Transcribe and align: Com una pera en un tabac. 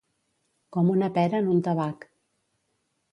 Com 0.77 0.87
una 0.93 1.09
pera 1.19 1.41
en 1.43 1.51
un 1.57 1.61
tabac. 1.67 2.07